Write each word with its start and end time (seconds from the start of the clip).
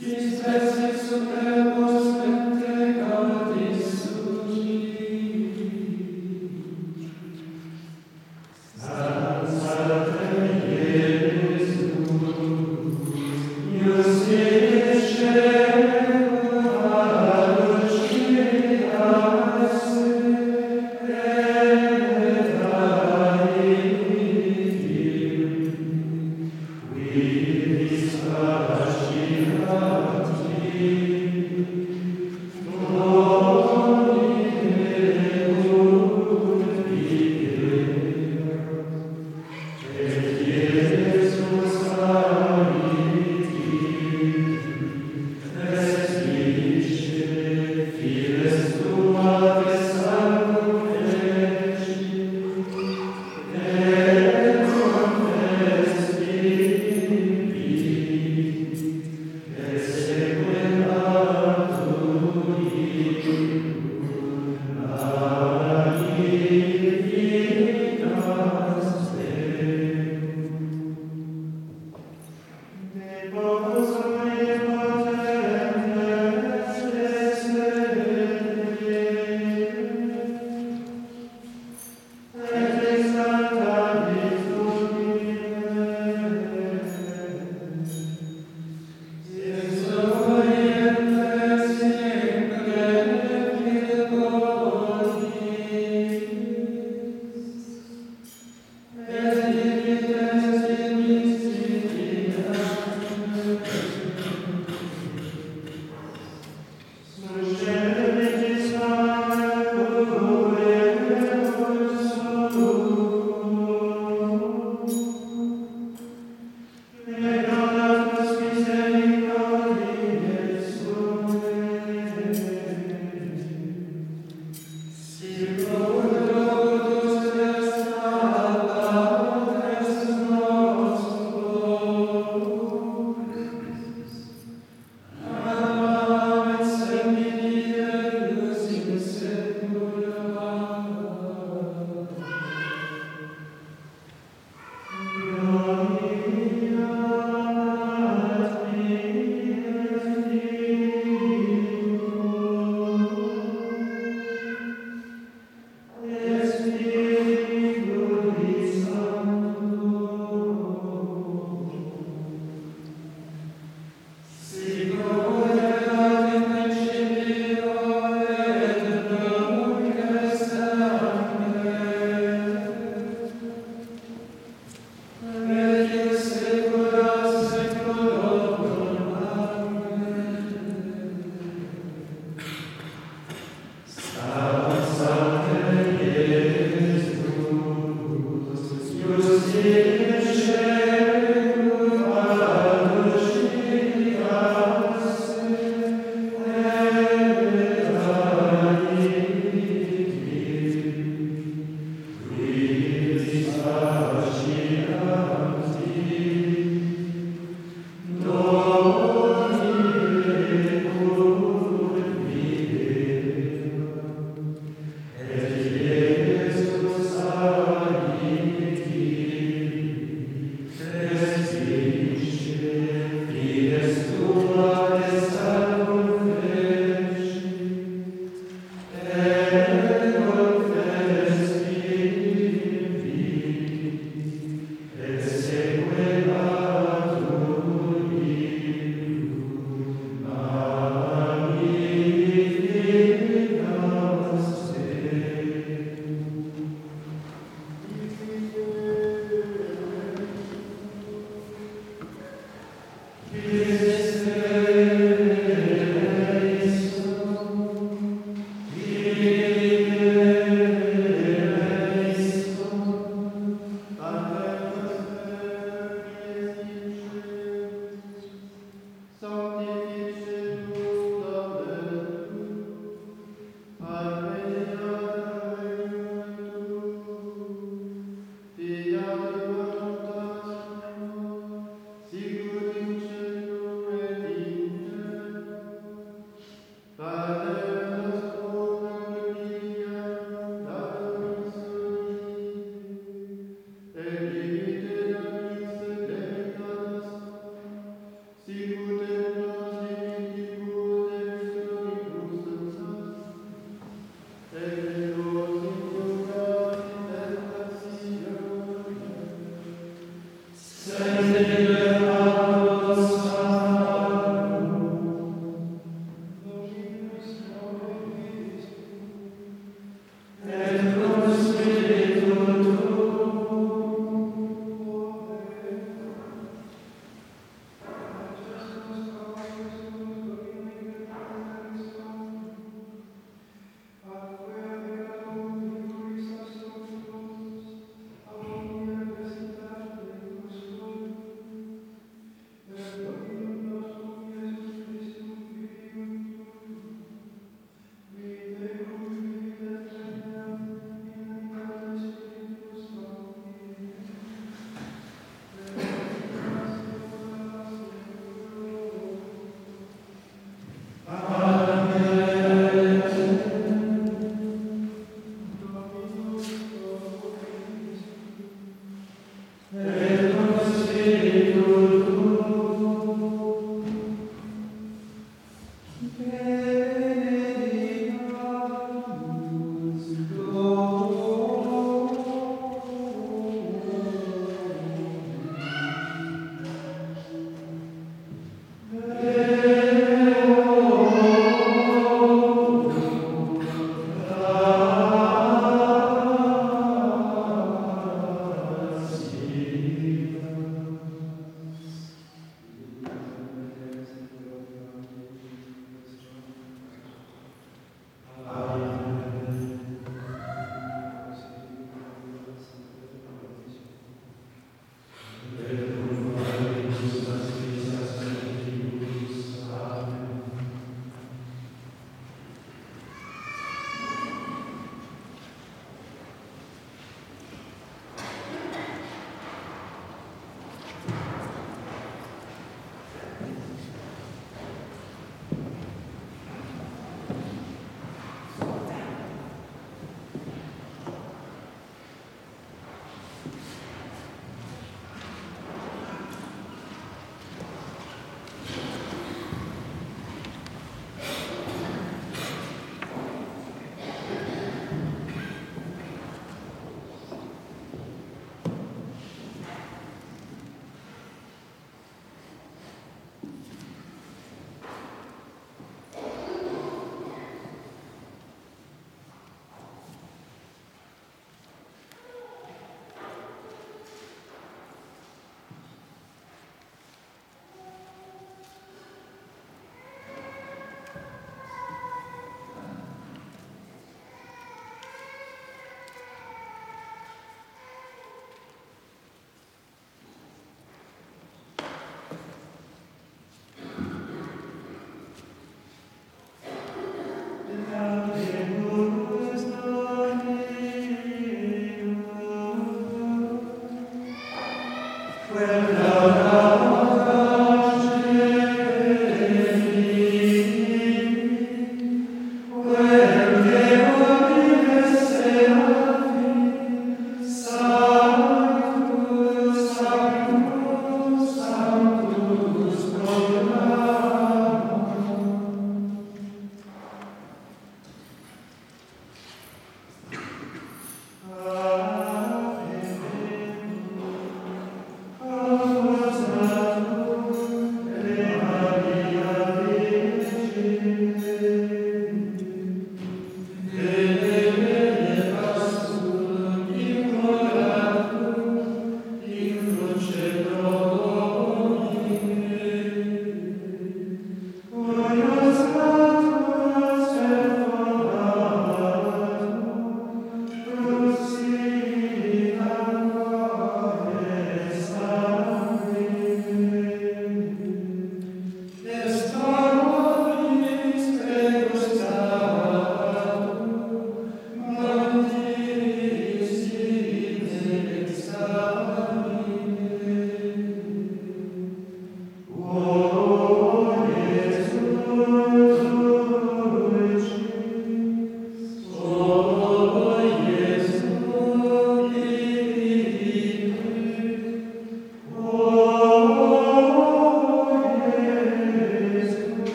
His 0.00 0.40
blessed 0.40 1.10
Supremo. 1.10 1.79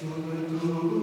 Summa 0.00 0.97